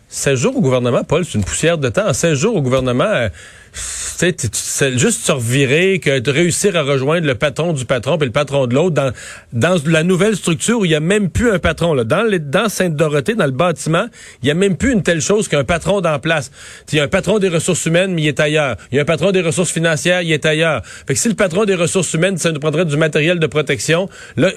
16 0.09 0.39
jours 0.39 0.57
au 0.57 0.61
gouvernement, 0.61 1.03
Paul, 1.03 1.25
c'est 1.25 1.37
une 1.37 1.43
poussière 1.43 1.77
de 1.77 1.89
temps. 1.89 2.07
En 2.07 2.13
16 2.13 2.37
jours 2.37 2.55
au 2.55 2.61
gouvernement... 2.61 3.03
Euh, 3.03 3.29
c'est 3.73 4.97
juste 4.97 5.25
se 5.25 5.31
revirer, 5.31 5.99
que 5.99 6.19
de 6.19 6.31
réussir 6.31 6.75
à 6.75 6.83
rejoindre 6.83 7.25
le 7.25 7.35
patron 7.35 7.73
du 7.73 7.85
patron 7.85 8.17
et 8.17 8.25
le 8.25 8.31
patron 8.31 8.67
de 8.67 8.75
l'autre 8.75 8.95
dans, 8.95 9.11
dans 9.53 9.81
la 9.85 10.03
nouvelle 10.03 10.35
structure 10.35 10.79
où 10.79 10.85
il 10.85 10.91
y 10.91 10.95
a 10.95 10.99
même 10.99 11.29
plus 11.29 11.51
un 11.51 11.59
patron. 11.59 11.93
Là. 11.93 12.03
Dans, 12.03 12.23
les, 12.23 12.39
dans 12.39 12.69
Sainte-Dorothée, 12.69 13.35
dans 13.35 13.45
le 13.45 13.51
bâtiment, 13.51 14.05
il 14.43 14.47
y 14.47 14.51
a 14.51 14.53
même 14.53 14.77
plus 14.77 14.91
une 14.91 15.03
telle 15.03 15.21
chose 15.21 15.47
qu'un 15.47 15.63
patron 15.63 16.01
d'en 16.01 16.19
place. 16.19 16.51
Il 16.91 16.97
y 16.97 16.99
a 16.99 17.03
un 17.03 17.07
patron 17.07 17.39
des 17.39 17.49
ressources 17.49 17.85
humaines, 17.85 18.13
mais 18.13 18.23
il 18.23 18.27
est 18.27 18.39
ailleurs. 18.39 18.75
Il 18.91 18.95
y 18.95 18.99
a 18.99 19.01
un 19.03 19.05
patron 19.05 19.31
des 19.31 19.41
ressources 19.41 19.71
financières, 19.71 20.21
il 20.21 20.31
est 20.31 20.45
ailleurs. 20.45 20.81
Fait 21.07 21.13
que 21.13 21.19
si 21.19 21.29
le 21.29 21.35
patron 21.35 21.65
des 21.65 21.75
ressources 21.75 22.13
humaines, 22.13 22.37
ça 22.37 22.51
nous 22.51 22.59
prendrait 22.59 22.85
du 22.85 22.97
matériel 22.97 23.39
de 23.39 23.47
protection, 23.47 24.09
là, 24.37 24.51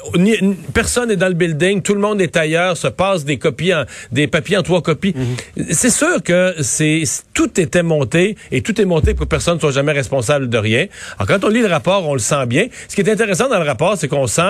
personne 0.73 1.09
n'est 1.09 1.17
dans 1.17 1.29
le 1.29 1.35
building, 1.35 1.83
tout 1.83 1.95
le 1.95 2.01
monde 2.01 2.21
est 2.21 2.37
ailleurs, 2.37 2.77
se 2.77 2.89
passe 2.89 3.25
des 3.25 3.39
copies, 3.39 3.75
en, 3.75 3.85
des 4.13 4.27
papiers 4.27 4.57
en 4.57 4.63
trois 4.63 4.83
copies. 4.83 5.13
Mm-hmm. 5.13 5.67
C'est 5.71 5.91
sûr 5.91 6.23
que 6.23 6.55
c'est 6.61 7.05
tout 7.33 7.61
était 7.61 7.83
monté 7.83 8.37
et 8.51 8.63
tout 8.63 8.81
est 8.81 8.85
monté 8.85 9.04
pour 9.13 9.27
que 9.27 9.31
personne 9.31 9.57
ne 9.57 9.61
soit 9.61 9.73
jamais 9.73 9.93
responsable 9.93 10.49
de 10.49 10.57
rien. 10.57 10.87
Alors, 11.19 11.29
quand 11.29 11.47
on 11.47 11.51
lit 11.51 11.61
le 11.61 11.67
rapport, 11.67 12.09
on 12.09 12.15
le 12.15 12.21
sent 12.21 12.47
bien. 12.47 12.67
Ce 12.89 12.95
qui 12.95 13.03
est 13.03 13.11
intéressant 13.11 13.49
dans 13.49 13.59
le 13.59 13.67
rapport, 13.67 13.99
c'est 13.99 14.09
qu'on 14.09 14.27
sent 14.27 14.43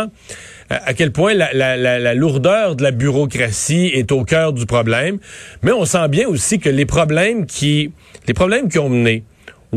euh, 0.72 0.76
à 0.84 0.94
quel 0.94 1.10
point 1.10 1.34
la, 1.34 1.52
la, 1.52 2.14
lourdeur 2.14 2.76
de 2.76 2.82
la 2.82 2.90
bureaucratie 2.90 3.90
est 3.92 4.12
au 4.12 4.24
cœur 4.24 4.52
du 4.52 4.66
problème, 4.66 5.18
mais 5.62 5.72
on 5.72 5.84
sent 5.84 6.08
bien 6.08 6.28
aussi 6.28 6.58
que 6.58 6.68
les 6.68 6.86
problèmes 6.86 7.46
qui 7.46 7.90
les 8.26 8.34
problèmes 8.34 8.68
qui 8.68 8.78
ont 8.78 8.88
mené 8.88 9.24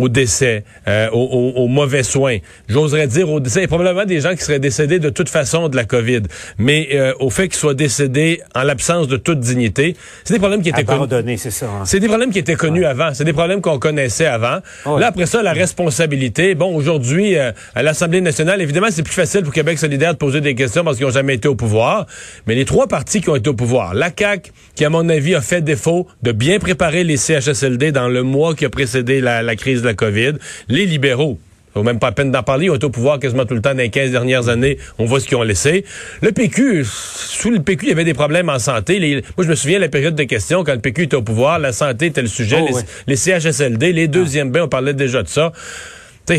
au 0.02 0.10
décès, 0.10 0.64
euh, 0.88 1.10
aux, 1.12 1.68
mauvais 1.68 2.04
soins. 2.04 2.38
J'oserais 2.70 3.08
dire 3.08 3.30
au 3.30 3.40
décès. 3.40 3.60
Il 3.60 3.64
y 3.64 3.66
a 3.66 3.68
probablement 3.68 4.06
des 4.06 4.22
gens 4.22 4.36
qui 4.36 4.44
seraient 4.44 4.60
décédés 4.60 5.00
de 5.00 5.10
toute 5.10 5.30
façon 5.30 5.70
de 5.70 5.76
la 5.76 5.86
COVID, 5.86 6.24
mais 6.58 6.90
euh, 6.94 7.14
au 7.20 7.30
fait 7.30 7.48
qu'ils 7.48 7.58
soient 7.58 7.74
décédés 7.74 8.42
en 8.56 8.64
l'absence 8.64 9.08
de 9.08 9.18
toute 9.18 9.40
dignité, 9.40 9.96
c'est 10.24 10.34
des 10.34 10.40
problèmes 10.40 10.62
qui 10.62 10.70
étaient 10.70 10.84
connus. 10.84 11.38
c'est 11.38 11.52
ça. 11.52 11.66
Hein. 11.66 11.86
C'est 11.86 12.00
des 12.00 12.08
problèmes 12.08 12.32
qui 12.32 12.40
étaient 12.40 12.56
connus 12.56 12.86
avant. 12.86 13.14
C'est 13.14 13.26
des 13.26 13.34
problèmes 13.34 13.62
qu'on 13.62 13.80
connaissait 13.80 14.26
avant. 14.26 14.60
Là 14.86 15.08
après 15.08 15.26
ça, 15.26 15.42
la 15.42 15.54
responsabilité. 15.54 16.56
Bon, 16.56 16.76
aujourd'hui 16.76 17.38
euh, 17.38 17.52
à 17.76 17.84
l'Assemblée 17.84 18.22
nationale, 18.22 18.62
évidemment, 18.62 18.88
c'est 18.92 19.04
plus 19.04 19.14
facile 19.14 19.42
pour 19.44 19.54
Québec 19.54 19.80
solidaire 19.80 20.14
de 20.14 20.18
poser 20.18 20.42
des 20.42 20.56
questions 20.56 20.84
parce 20.84 20.98
qu'ils 20.98 21.06
n'ont 21.06 21.12
jamais 21.12 21.36
été 21.36 21.48
au 21.48 21.56
pouvoir. 21.56 22.06
Mais 22.46 22.56
les 22.56 22.66
trois 22.66 22.88
partis 22.88 23.22
qui 23.22 23.30
ont 23.30 23.36
été 23.36 23.50
au 23.50 23.54
pouvoir, 23.54 23.94
la 23.94 24.12
CAC, 24.12 24.52
qui 24.76 24.86
à 24.86 24.90
mon 24.90 25.08
avis 25.10 25.36
a 25.36 25.42
fait 25.42 25.62
défaut 25.62 26.08
de 26.24 26.32
bien 26.32 26.60
préparer 26.60 27.04
les 27.04 27.18
CHSLD 27.18 27.92
dans 27.92 28.10
le 28.10 28.24
mois 28.24 28.54
qui 28.56 28.66
a 28.66 28.70
précédé 28.70 29.22
la, 29.22 29.42
la 29.42 29.56
crise 29.56 29.82
la 29.88 29.96
COVID. 29.96 30.34
Les 30.70 30.86
libéraux, 30.86 31.39
vaut 31.77 31.84
même 31.84 32.00
pas 32.00 32.08
la 32.08 32.13
peine 32.13 32.32
d'en 32.32 32.44
parler. 32.44 32.65
Ils 32.65 32.72
ont 32.72 32.75
été 32.75 32.86
au 32.86 32.89
pouvoir 32.89 33.20
quasiment 33.20 33.46
tout 33.46 33.53
le 33.53 33.62
temps 33.62 33.74
dans 33.74 33.77
les 33.77 33.89
15 33.89 34.12
dernières 34.12 34.50
années. 34.50 34.77
On 34.98 35.06
voit 35.06 35.20
ce 35.20 35.27
qu'ils 35.27 35.38
ont 35.38 35.44
laissé. 35.44 35.86
Le 36.22 36.32
PQ, 36.32 36.86
sous 36.86 37.51
le 37.51 37.60
PQ, 37.60 37.86
il 37.86 37.89
y 37.89 37.91
avait 37.91 38.03
des 38.03 38.13
problèmes 38.13 38.50
en 38.50 38.60
santé. 38.60 39.24
moi, 39.38 39.46
je 39.46 39.50
me 39.50 39.56
souviens 39.56 39.77
de 39.77 39.84
la 39.84 39.89
période 39.89 40.15
de 40.15 40.24
questions 40.24 40.63
quand 40.63 40.74
le 40.74 40.79
PQ 40.79 41.03
était 41.03 41.15
au 41.15 41.22
pouvoir. 41.22 41.60
La 41.60 41.72
santé 41.72 42.08
était 42.08 42.22
le 42.22 42.27
sujet. 42.27 42.60
Oh, 42.62 42.77
les, 43.08 43.15
CHSLD, 43.15 43.94
les 43.94 44.08
deuxièmes 44.08 44.51
bains, 44.51 44.63
on 44.63 44.67
parlait 44.67 44.94
déjà 44.94 45.24
de 45.24 45.27
ça. 45.27 45.51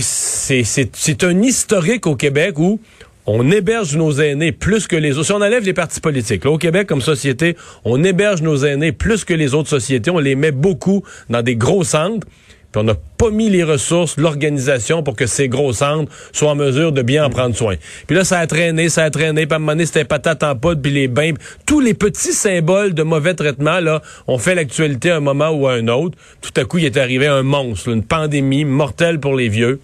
C'est 0.00 1.24
un 1.24 1.42
historique 1.42 2.06
au 2.06 2.14
Québec 2.14 2.58
où 2.58 2.78
on 3.26 3.50
héberge 3.50 3.96
nos 3.96 4.12
aînés 4.12 4.52
plus 4.52 4.86
que 4.86 4.96
les 4.96 5.16
autres. 5.16 5.26
Si 5.26 5.32
on 5.32 5.36
enlève 5.36 5.64
les 5.64 5.74
partis 5.74 6.00
politiques, 6.00 6.46
au 6.46 6.58
Québec 6.58 6.86
comme 6.86 7.00
société, 7.00 7.56
on 7.84 8.02
héberge 8.02 8.42
nos 8.42 8.64
aînés 8.64 8.92
plus 8.92 9.24
que 9.24 9.34
les 9.34 9.54
autres 9.54 9.68
sociétés. 9.68 10.10
On 10.10 10.18
les 10.18 10.34
met 10.34 10.52
beaucoup 10.52 11.04
dans 11.28 11.42
des 11.42 11.56
gros 11.56 11.84
centres. 11.84 12.26
Puis 12.70 12.80
on 12.80 12.84
n'a 12.84 12.94
pas 13.16 13.30
mis 13.30 13.48
les 13.48 13.64
ressources, 13.64 14.18
l'organisation 14.18 15.02
pour 15.02 15.16
que 15.16 15.26
ces 15.26 15.48
gros 15.48 15.72
centres 15.72 16.12
soient 16.32 16.50
en 16.50 16.54
mesure 16.54 16.92
de 16.92 17.00
bien 17.00 17.24
en 17.24 17.30
prendre 17.30 17.56
soin. 17.56 17.76
Puis 18.06 18.14
là, 18.14 18.24
ça 18.24 18.40
a 18.40 18.46
traîné, 18.46 18.90
ça 18.90 19.04
a 19.04 19.10
traîné. 19.10 19.46
Puis 19.46 19.54
à 19.54 19.56
un 19.56 19.58
moment 19.58 19.72
donné, 19.72 19.86
c'était 19.86 20.04
patate 20.04 20.42
en 20.42 20.54
poudre, 20.54 20.82
puis 20.82 20.90
les 20.90 21.08
bains. 21.08 21.32
Tous 21.64 21.80
les 21.80 21.94
petits 21.94 22.34
symboles 22.34 22.92
de 22.92 23.02
mauvais 23.02 23.34
traitement, 23.34 23.80
là, 23.80 24.02
ont 24.26 24.36
fait 24.36 24.54
l'actualité 24.54 25.10
à 25.10 25.16
un 25.16 25.20
moment 25.20 25.48
ou 25.48 25.66
à 25.66 25.72
un 25.74 25.88
autre. 25.88 26.18
Tout 26.42 26.52
à 26.60 26.64
coup, 26.66 26.76
il 26.76 26.84
est 26.84 26.98
arrivé 26.98 27.26
un 27.26 27.42
monstre, 27.42 27.88
une 27.88 28.04
pandémie 28.04 28.66
mortelle 28.66 29.18
pour 29.18 29.34
les 29.34 29.48
vieux. 29.48 29.80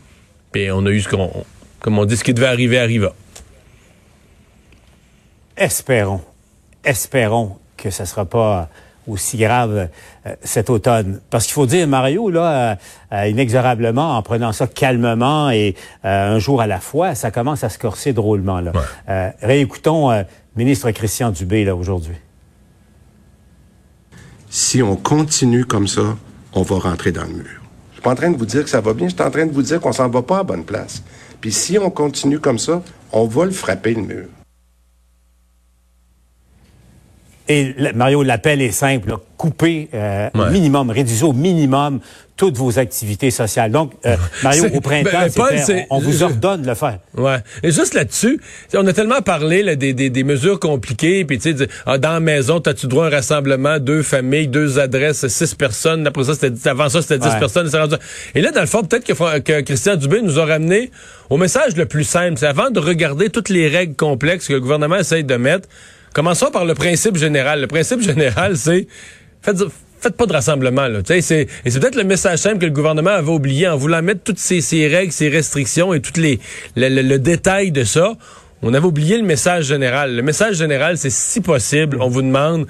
Puis 0.53 0.71
on 0.71 0.85
a 0.85 0.91
eu 0.91 1.01
ce 1.01 1.09
qu'on... 1.09 1.45
Comme 1.81 1.99
on 1.99 2.05
dit, 2.05 2.17
ce 2.17 2.25
qui 2.25 2.35
devait 2.35 2.47
arriver 2.47 2.79
arriva. 2.79 3.15
Espérons. 5.57 6.21
Espérons 6.85 7.57
que 7.77 7.91
ça 7.91 8.03
ne 8.03 8.09
sera 8.09 8.25
pas 8.27 8.69
aussi 9.07 9.37
grave 9.37 9.89
euh, 10.27 10.35
cet 10.43 10.71
automne. 10.71 11.21
Parce 11.31 11.45
qu'il 11.45 11.55
faut 11.55 11.67
dire, 11.67 11.87
Mario, 11.87 12.31
là, 12.31 12.53
euh, 12.53 12.75
euh, 13.13 13.29
inexorablement, 13.29 14.17
en 14.17 14.23
prenant 14.23 14.53
ça 14.53 14.67
calmement 14.67 15.51
et 15.51 15.75
un 16.03 16.39
jour 16.39 16.61
à 16.61 16.67
la 16.67 16.81
fois, 16.81 17.15
ça 17.15 17.31
commence 17.31 17.65
à 17.65 17.69
se 17.69 17.79
corser 17.79 18.13
drôlement. 18.13 18.61
Là. 18.61 18.73
réécoutons 19.41 20.25
ministre 20.57 20.91
Christian 20.91 21.31
Dubé 21.31 21.65
là 21.65 21.75
aujourd'hui. 21.75 22.17
Si 24.51 24.83
on 24.83 24.97
continue 24.97 25.65
comme 25.65 25.89
ça, 25.89 26.17
on 26.53 26.63
va 26.63 26.79
rentrer 26.79 27.13
dans 27.13 27.25
le 27.25 27.35
mur. 27.35 27.63
pas 28.03 28.13
en 28.13 28.15
train 28.15 28.31
de 28.31 28.37
vous 28.37 28.47
dire 28.47 28.63
que 28.63 28.71
ça 28.71 28.81
va 28.81 28.93
bien, 28.93 29.09
je 29.09 29.15
suis 29.15 29.23
en 29.23 29.31
train 29.31 29.47
de 29.47 29.53
vous 29.53 29.63
dire 29.63 29.81
qu'on 29.81 29.93
s'en 29.93 30.09
va 30.09 30.23
pas 30.23 30.41
à 30.41 30.43
bonne 30.43 30.65
place. 30.65 31.03
Puis 31.41 31.53
si 31.53 31.79
on 31.79 31.91
continue 31.91 32.39
comme 32.39 32.59
ça, 32.59 32.83
on 33.13 33.27
va 33.27 33.45
le 33.45 33.51
frapper 33.51 33.95
le 33.95 34.03
mur. 34.03 34.27
Et 37.49 37.75
Mario, 37.95 38.23
l'appel 38.23 38.63
est 38.63 38.73
simple. 38.73 39.17
Couper 39.37 39.91
euh, 39.93 40.31
au 40.35 40.47
minimum, 40.47 40.91
réduisez 40.91 41.25
au 41.25 41.35
minimum 41.35 42.01
toutes 42.37 42.57
vos 42.57 42.79
activités 42.79 43.31
sociales. 43.31 43.71
Donc, 43.71 43.93
euh, 44.07 44.17
Mario, 44.43 44.65
au 44.73 44.81
printemps, 44.81 45.27
ben, 45.37 45.85
on, 45.91 45.99
vous 45.99 46.23
ordonne 46.23 46.63
de 46.63 46.67
le 46.67 46.75
faire. 46.75 46.99
Ouais. 47.17 47.37
Et 47.63 47.71
juste 47.71 47.95
là-dessus, 47.95 48.41
on 48.75 48.87
a 48.87 48.93
tellement 48.93 49.21
parlé 49.21 49.63
là, 49.63 49.77
des, 49.77 49.93
des, 49.93 50.11
des, 50.11 50.25
mesures 50.25 50.59
compliquées, 50.59 51.25
puis 51.25 51.39
tu 51.39 51.57
sais, 51.57 51.69
ah, 51.87 51.99
dans 51.99 52.13
la 52.13 52.21
maison, 52.21 52.59
as-tu 52.61 52.87
droit 52.87 53.05
à 53.05 53.09
un 53.09 53.11
rassemblement, 53.11 53.79
deux 53.79 54.03
familles, 54.03 54.49
deux 54.49 54.79
adresses, 54.79 55.27
six 55.29 55.55
personnes? 55.55 56.07
Après 56.07 56.25
ça, 56.25 56.35
c'était 56.35 56.69
avant 56.69 56.89
ça, 56.89 57.03
c'était 57.03 57.19
dix 57.19 57.35
personnes. 57.39 57.69
Et 58.35 58.41
là, 58.41 58.51
dans 58.51 58.63
le 58.63 58.67
fond, 58.67 58.83
peut-être 58.83 59.05
que, 59.05 59.39
que 59.41 59.61
Christian 59.61 59.97
Dubé 59.97 60.23
nous 60.23 60.39
a 60.39 60.47
ramené 60.47 60.91
au 61.31 61.37
message 61.37 61.77
le 61.77 61.87
plus 61.87 62.05
simple. 62.05 62.39
C'est 62.39 62.47
avant 62.47 62.71
de 62.71 62.81
regarder 62.81 63.31
toutes 63.31 63.49
les 63.49 63.69
règles 63.69 63.95
complexes 63.95 64.49
que 64.49 64.55
le 64.55 64.61
gouvernement 64.61 64.97
essaye 64.97 65.25
de 65.25 65.37
mettre, 65.37 65.69
Commençons 66.15 66.53
par 66.53 66.65
le 66.65 66.75
principe 66.75 67.17
général. 67.17 67.61
Le 67.61 67.67
principe 67.67 68.01
général, 68.13 68.57
c'est 68.57 68.87
faites, 69.43 70.17
pas 70.17 70.27
de 70.27 70.33
rassemblement. 70.33 70.87
Là. 70.87 71.01
et 71.11 71.21
c'est 71.21 71.47
peut-être 71.65 71.97
le 71.97 72.05
message 72.05 72.39
simple 72.39 72.59
que 72.59 72.67
le 72.67 72.71
gouvernement 72.71 73.11
avait 73.11 73.33
oublié 73.33 73.69
en 73.69 73.77
voulant 73.77 74.01
mettre 74.01 74.23
toutes 74.23 74.39
ces, 74.39 74.61
ces 74.61 74.87
règles, 74.87 75.13
ces 75.13 75.29
restrictions 75.29 75.93
et 75.93 76.01
toutes 76.01 76.19
les 76.19 76.39
le, 76.77 77.17
détail 77.19 77.73
de 77.73 77.85
ça. 77.85 78.15
On 78.63 78.73
avait 78.73 78.87
oublié 78.87 79.19
le 79.19 79.25
message 79.25 79.65
général. 79.65 80.15
Le 80.15 80.23
message 80.23 80.57
général, 80.57 80.97
c'est 80.99 81.11
si 81.11 81.41
possible, 81.41 81.99
on 82.01 82.09
vous 82.09 82.23
demande 82.23 82.67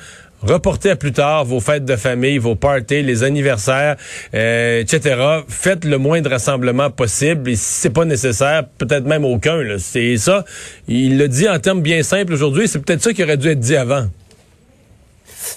reportez 0.47 0.91
à 0.91 0.97
plus 0.97 1.13
tard 1.13 1.45
vos 1.45 1.61
fêtes 1.61 1.85
de 1.85 1.97
famille, 1.97 2.39
vos 2.39 2.55
parties, 2.55 3.03
les 3.03 3.23
anniversaires, 3.23 3.97
euh, 4.35 4.81
etc. 4.81 5.43
Faites 5.49 5.85
le 5.85 5.99
moins 5.99 6.21
de 6.21 6.29
rassemblements 6.29 6.91
possible 6.91 7.51
et 7.51 7.57
si 7.57 7.65
c'est 7.65 7.91
pas 7.91 8.05
nécessaire, 8.05 8.65
peut-être 8.79 9.05
même 9.05 9.25
aucun. 9.25 9.61
C'est 9.79 10.17
ça. 10.17 10.45
Il 10.89 11.19
le 11.19 11.29
dit 11.29 11.49
en 11.49 11.59
termes 11.59 11.83
bien 11.83 12.03
simples 12.03 12.33
aujourd'hui. 12.33 12.69
C'est 12.69 12.81
peut-être 12.81 13.03
ça 13.03 13.13
qui 13.13 13.23
aurait 13.23 13.37
dû 13.37 13.49
être 13.49 13.61
dit 13.61 13.77
avant. 13.77 14.07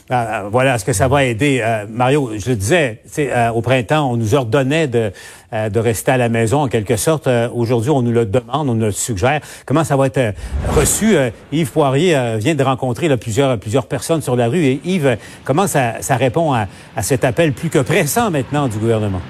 Ah, 0.09 0.43
voilà, 0.49 0.75
est-ce 0.75 0.85
que 0.85 0.93
ça 0.93 1.09
va 1.09 1.25
aider? 1.25 1.59
Euh, 1.61 1.85
Mario, 1.89 2.31
je 2.37 2.49
le 2.49 2.55
disais, 2.55 3.01
euh, 3.19 3.49
au 3.49 3.61
printemps, 3.61 4.09
on 4.09 4.15
nous 4.15 4.35
ordonnait 4.35 4.87
de, 4.87 5.11
euh, 5.51 5.69
rester 5.75 6.11
à 6.11 6.17
la 6.17 6.29
maison 6.29 6.61
en 6.61 6.67
quelque 6.69 6.95
sorte. 6.95 7.27
Aujourd'hui, 7.53 7.89
on 7.89 8.01
nous 8.01 8.13
le 8.13 8.25
demande, 8.25 8.69
on 8.69 8.73
nous 8.75 8.85
le 8.85 8.91
suggère. 8.91 9.41
Comment 9.65 9.83
ça 9.83 9.97
va 9.97 10.07
être 10.07 10.33
reçu? 10.73 11.17
Yves 11.51 11.71
Poirier 11.71 12.37
vient 12.37 12.55
de 12.55 12.63
rencontrer 12.63 13.15
plusieurs, 13.17 13.59
personnes 13.87 14.21
sur 14.21 14.37
la 14.37 14.47
rue. 14.47 14.63
Et 14.63 14.81
Yves, 14.85 15.17
comment 15.43 15.67
ça 15.67 16.15
répond 16.15 16.53
à 16.53 16.67
cet 17.01 17.25
appel 17.25 17.51
plus 17.51 17.69
que 17.69 17.79
pressant 17.79 18.31
maintenant 18.31 18.67
du 18.69 18.77
gouvernement? 18.77 19.21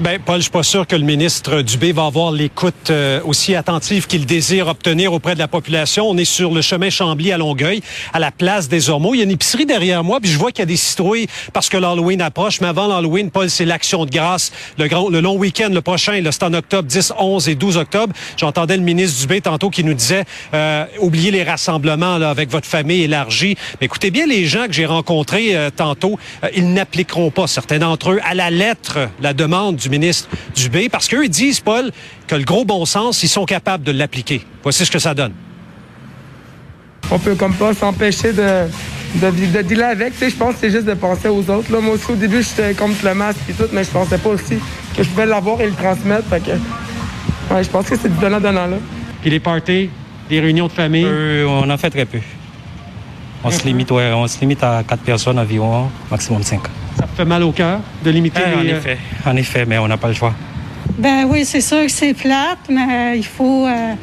Ben, 0.00 0.18
Paul, 0.18 0.36
je 0.36 0.42
suis 0.42 0.50
pas 0.50 0.62
sûr 0.62 0.86
que 0.86 0.96
le 0.96 1.04
ministre 1.04 1.60
Dubé 1.60 1.92
va 1.92 2.06
avoir 2.06 2.32
l'écoute 2.32 2.90
euh, 2.90 3.20
aussi 3.24 3.54
attentive 3.54 4.06
qu'il 4.06 4.24
désire 4.24 4.68
obtenir 4.68 5.12
auprès 5.12 5.34
de 5.34 5.38
la 5.38 5.48
population. 5.48 6.08
On 6.08 6.16
est 6.16 6.24
sur 6.24 6.52
le 6.52 6.62
chemin 6.62 6.88
Chambly 6.88 7.30
à 7.30 7.36
Longueuil, 7.36 7.82
à 8.12 8.18
la 8.18 8.30
place 8.30 8.68
des 8.68 8.88
Ormeaux. 8.88 9.14
Il 9.14 9.18
y 9.18 9.20
a 9.20 9.24
une 9.24 9.30
épicerie 9.30 9.66
derrière 9.66 10.02
moi, 10.02 10.18
puis 10.18 10.30
je 10.30 10.38
vois 10.38 10.50
qu'il 10.50 10.60
y 10.60 10.62
a 10.62 10.66
des 10.66 10.76
citrouilles 10.76 11.26
parce 11.52 11.68
que 11.68 11.76
l'Halloween 11.76 12.22
approche. 12.22 12.60
Mais 12.62 12.68
avant 12.68 12.88
l'Halloween, 12.88 13.30
Paul, 13.30 13.50
c'est 13.50 13.66
l'action 13.66 14.06
de 14.06 14.10
grâce. 14.10 14.50
Le, 14.78 14.88
grand, 14.88 15.10
le 15.10 15.20
long 15.20 15.36
week-end, 15.36 15.68
le 15.70 15.82
prochain, 15.82 16.20
c'est 16.30 16.42
en 16.42 16.54
octobre, 16.54 16.88
10, 16.88 17.12
11 17.18 17.48
et 17.50 17.54
12 17.54 17.76
octobre. 17.76 18.14
J'entendais 18.38 18.78
le 18.78 18.82
ministre 18.82 19.20
Dubé 19.20 19.42
tantôt 19.42 19.68
qui 19.68 19.84
nous 19.84 19.94
disait 19.94 20.24
euh, 20.54 20.86
oubliez 21.00 21.30
les 21.30 21.44
rassemblements 21.44 22.16
là, 22.16 22.30
avec 22.30 22.50
votre 22.50 22.66
famille 22.66 23.02
élargie. 23.02 23.56
Mais 23.80 23.84
écoutez 23.84 24.10
bien 24.10 24.26
les 24.26 24.46
gens 24.46 24.66
que 24.66 24.72
j'ai 24.72 24.86
rencontrés 24.86 25.54
euh, 25.54 25.70
tantôt, 25.70 26.18
euh, 26.44 26.48
ils 26.56 26.72
n'appliqueront 26.72 27.30
pas, 27.30 27.46
certains 27.46 27.78
d'entre 27.78 28.12
eux, 28.12 28.20
à 28.24 28.34
la 28.34 28.50
lettre 28.50 28.98
la 29.20 29.34
demande 29.34 29.81
du 29.82 29.90
ministre 29.90 30.28
Dubé, 30.54 30.88
parce 30.88 31.08
qu'eux, 31.08 31.24
ils 31.24 31.30
disent, 31.30 31.60
Paul, 31.60 31.90
que 32.26 32.34
le 32.34 32.44
gros 32.44 32.64
bon 32.64 32.84
sens, 32.86 33.22
ils 33.22 33.28
sont 33.28 33.44
capables 33.44 33.84
de 33.84 33.92
l'appliquer. 33.92 34.44
Voici 34.62 34.84
ce 34.84 34.90
que 34.90 34.98
ça 34.98 35.14
donne. 35.14 35.32
On 37.10 37.18
peut 37.18 37.34
comme 37.34 37.54
pas 37.54 37.74
s'empêcher 37.74 38.32
de, 38.32 38.68
de, 39.16 39.30
de 39.30 39.62
dealer 39.62 39.90
avec. 39.90 40.14
Je 40.20 40.34
pense 40.34 40.54
que 40.54 40.60
c'est 40.62 40.70
juste 40.70 40.86
de 40.86 40.94
penser 40.94 41.28
aux 41.28 41.48
autres. 41.50 41.70
Là, 41.70 41.80
moi 41.80 41.94
aussi, 41.94 42.10
au 42.10 42.14
début, 42.16 42.42
j'étais 42.42 42.74
contre 42.74 43.04
le 43.04 43.14
masque 43.14 43.40
et 43.50 43.52
tout, 43.52 43.68
mais 43.72 43.84
je 43.84 43.90
pensais 43.90 44.18
pas 44.18 44.30
aussi 44.30 44.56
que 44.96 45.02
je 45.02 45.08
pouvais 45.08 45.26
l'avoir 45.26 45.60
et 45.60 45.66
le 45.66 45.74
transmettre. 45.74 46.30
Ouais, 46.30 47.62
je 47.64 47.68
pense 47.68 47.86
que 47.88 47.96
c'est 47.96 48.08
du 48.08 48.18
donnant-donnant. 48.18 48.66
Là. 48.66 48.76
Puis 49.20 49.30
les 49.30 49.40
parties, 49.40 49.90
les 50.30 50.40
réunions 50.40 50.68
de 50.68 50.72
famille? 50.72 51.04
Euh, 51.06 51.46
on 51.46 51.68
en 51.68 51.76
fait 51.76 51.90
très 51.90 52.06
peu. 52.06 52.18
On, 53.44 53.50
se 53.50 53.64
limite, 53.64 53.90
ouais, 53.90 54.12
on 54.14 54.26
se 54.26 54.40
limite 54.40 54.62
à 54.62 54.82
quatre 54.86 55.02
personnes 55.02 55.38
environ, 55.38 55.90
maximum 56.10 56.42
cinq 56.42 56.62
fait 57.14 57.24
mal 57.24 57.42
au 57.42 57.52
cœur 57.52 57.80
de 58.04 58.10
limiter 58.10 58.40
En 58.42 58.60
euh, 58.60 58.78
effet, 58.78 58.98
en 59.26 59.36
effet, 59.36 59.64
mais 59.66 59.78
on 59.78 59.88
n'a 59.88 59.96
pas 59.96 60.08
le 60.08 60.14
choix. 60.14 60.34
Ben 60.98 61.26
oui, 61.28 61.44
c'est 61.44 61.60
sûr 61.60 61.82
que 61.82 61.90
c'est 61.90 62.14
plate, 62.14 62.58
mais 62.68 63.16
il 63.16 63.24
faut, 63.24 63.66
euh, 63.66 63.94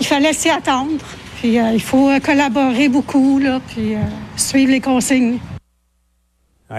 il 0.00 0.06
fallait 0.06 0.32
s'y 0.32 0.50
attendre. 0.50 1.04
Puis 1.40 1.58
euh, 1.58 1.72
il 1.72 1.80
faut 1.80 2.10
collaborer 2.22 2.88
beaucoup, 2.88 3.38
là, 3.38 3.60
puis 3.68 3.94
suivre 4.36 4.72
les 4.72 4.80
consignes. 4.80 5.38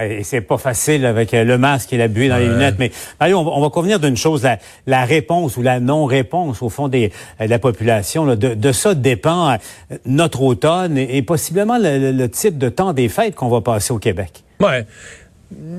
Et 0.00 0.24
c'est 0.24 0.40
pas 0.40 0.56
facile 0.56 1.04
avec 1.04 1.32
le 1.32 1.58
masque 1.58 1.92
et 1.92 1.98
la 1.98 2.08
buée 2.08 2.28
dans 2.28 2.38
les 2.38 2.48
lunettes. 2.48 2.76
Mais 2.78 2.90
allez, 3.20 3.34
on, 3.34 3.60
va 3.60 3.68
convenir 3.68 4.00
d'une 4.00 4.16
chose, 4.16 4.48
la, 4.86 5.04
réponse 5.04 5.58
ou 5.58 5.62
la 5.62 5.80
non-réponse 5.80 6.62
au 6.62 6.70
fond 6.70 6.88
des, 6.88 7.12
de 7.38 7.44
la 7.44 7.58
population. 7.58 8.24
de, 8.24 8.34
de, 8.34 8.72
ça 8.72 8.94
dépend 8.94 9.58
notre 10.06 10.40
automne 10.40 10.96
et, 10.96 11.20
possiblement 11.20 11.76
le, 11.76 12.10
le, 12.10 12.28
type 12.30 12.56
de 12.56 12.70
temps 12.70 12.94
des 12.94 13.10
fêtes 13.10 13.34
qu'on 13.34 13.50
va 13.50 13.60
passer 13.60 13.92
au 13.92 13.98
Québec. 13.98 14.44
Ouais 14.60 14.86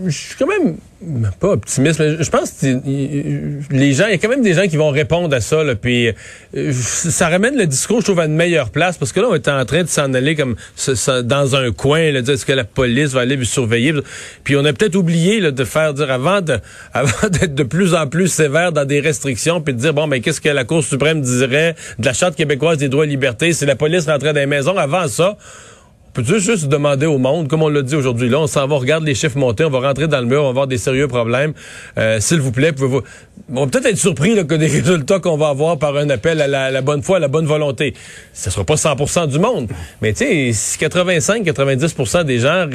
je 0.05 0.17
suis 0.17 0.35
quand 0.37 0.47
même 0.47 0.75
pas 1.39 1.49
optimiste, 1.49 1.99
mais 1.99 2.23
je 2.23 2.29
pense 2.29 2.51
que 2.51 2.65
les 3.71 3.93
gens, 3.93 4.05
il 4.07 4.11
y 4.11 4.13
a 4.13 4.17
quand 4.17 4.29
même 4.29 4.41
des 4.41 4.53
gens 4.53 4.67
qui 4.67 4.77
vont 4.77 4.89
répondre 4.89 5.33
à 5.35 5.41
ça. 5.41 5.63
Là, 5.63 5.75
puis 5.75 6.11
euh, 6.55 6.71
ça 6.73 7.29
ramène 7.29 7.57
le 7.57 7.65
discours, 7.65 7.99
je 7.99 8.05
trouve, 8.05 8.19
à 8.19 8.25
une 8.25 8.35
meilleure 8.35 8.69
place, 8.69 8.97
parce 8.97 9.11
que 9.11 9.19
là, 9.19 9.27
on 9.29 9.35
est 9.35 9.47
en 9.47 9.65
train 9.65 9.83
de 9.83 9.87
s'en 9.87 10.13
aller 10.13 10.35
comme 10.35 10.55
dans 11.23 11.55
un 11.55 11.71
coin, 11.71 12.11
là, 12.11 12.21
dire 12.21 12.33
est-ce 12.33 12.45
que 12.45 12.53
la 12.53 12.63
police 12.63 13.11
va 13.11 13.21
aller 13.21 13.35
vous 13.35 13.43
surveiller? 13.43 13.93
Puis 14.43 14.55
on 14.55 14.65
a 14.65 14.73
peut-être 14.73 14.95
oublié 14.95 15.39
là, 15.39 15.51
de 15.51 15.63
faire 15.63 15.93
dire 15.93 16.11
avant 16.11 16.33
avant 16.93 17.29
d'être 17.29 17.55
de 17.55 17.63
plus 17.63 17.93
en 17.93 18.07
plus 18.07 18.27
sévère 18.27 18.71
dans 18.71 18.85
des 18.85 18.99
restrictions, 18.99 19.61
puis 19.61 19.73
de 19.73 19.79
dire 19.79 19.93
bon, 19.93 20.07
ben 20.07 20.21
qu'est-ce 20.21 20.41
que 20.41 20.49
la 20.49 20.63
Cour 20.63 20.83
suprême 20.83 21.21
dirait 21.21 21.75
de 21.99 22.05
la 22.05 22.13
charte 22.13 22.35
québécoise 22.35 22.77
des 22.77 22.89
droits 22.89 23.05
et 23.05 23.09
libertés? 23.09 23.53
Si 23.53 23.65
la 23.65 23.75
police 23.75 24.05
rentrait 24.05 24.33
dans 24.33 24.39
les 24.39 24.45
maisons. 24.45 24.77
Avant 24.77 25.07
ça, 25.07 25.37
Peux-tu 26.13 26.39
juste 26.39 26.67
demander 26.67 27.07
au 27.07 27.17
monde, 27.17 27.47
comme 27.47 27.63
on 27.63 27.69
l'a 27.69 27.81
dit 27.81 27.95
aujourd'hui, 27.95 28.29
là, 28.29 28.39
on 28.39 28.45
s'en 28.45 28.67
va, 28.67 28.75
regarde 28.75 29.03
les 29.03 29.15
chiffres 29.15 29.39
monter, 29.39 29.65
on 29.65 29.71
va 29.71 29.79
rentrer 29.79 30.07
dans 30.07 30.19
le 30.19 30.27
mur, 30.27 30.41
on 30.41 30.43
va 30.43 30.49
avoir 30.49 30.67
des 30.67 30.77
sérieux 30.77 31.07
problèmes. 31.07 31.53
Euh, 31.97 32.19
S'il 32.19 32.39
vous 32.39 32.51
plaît, 32.51 32.71
pouvez-vous... 32.71 33.01
On 33.51 33.65
va 33.65 33.71
peut-être 33.71 33.87
être 33.87 33.97
surpris 33.97 34.35
là, 34.35 34.43
que 34.43 34.53
des 34.53 34.67
résultats 34.81 35.19
qu'on 35.19 35.37
va 35.37 35.47
avoir 35.47 35.79
par 35.79 35.97
un 35.97 36.07
appel 36.11 36.39
à 36.39 36.47
la, 36.47 36.81
bonne 36.81 37.01
foi, 37.01 37.17
à 37.17 37.19
la 37.19 37.29
bonne 37.29 37.47
volonté. 37.47 37.95
Ce 38.31 38.51
sera 38.51 38.63
pas 38.63 38.75
100% 38.75 39.27
du 39.27 39.39
monde, 39.39 39.69
mais 40.03 40.13
tu 40.13 40.25
sais, 40.25 40.51
si 40.53 40.77
85-90% 40.77 42.25
des 42.25 42.37
gens 42.37 42.67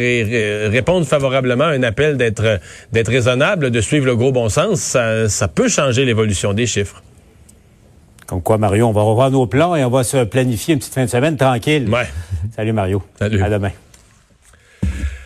répondent 0.71 1.07
favorablement 1.07 1.65
à 1.65 1.69
un 1.69 1.83
appel 1.85 2.17
d'être 2.17 2.59
d'être 2.93 3.09
raisonnable, 3.09 3.71
de 3.71 3.81
suivre 3.81 4.07
le 4.07 4.17
gros 4.17 4.33
bon 4.33 4.49
sens, 4.49 4.81
ça, 4.81 5.29
ça 5.29 5.47
peut 5.47 5.69
changer 5.69 6.05
l'évolution 6.05 6.55
des 6.55 6.67
chiffres. 6.67 7.03
Comme 8.29 8.43
quoi, 8.43 8.59
Mario, 8.59 8.87
on 8.87 8.93
va 8.93 9.01
revoir 9.01 9.31
nos 9.31 9.47
plans 9.47 9.75
et 9.75 9.83
on 9.85 9.91
va 9.91 10.05
se 10.05 10.23
planifier 10.25 10.75
une 10.75 10.81
petite 10.81 10.93
fin 10.93 11.05
de 11.05 11.11
semaine 11.11 11.39
tranquille. 11.39 11.89
Ouais. 11.89 12.07
Salut, 12.55 12.75
Mario. 12.75 13.03
Salut. 13.19 13.43
À 13.43 13.49
demain. 13.49 13.71